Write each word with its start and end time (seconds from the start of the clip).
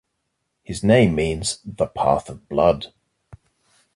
His 0.63 0.83
name 0.83 1.13
means 1.13 1.59
"the 1.63 1.85
path 1.85 2.27
of 2.27 2.49
blood". 2.49 2.91